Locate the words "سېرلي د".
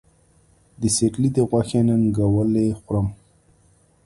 0.95-1.37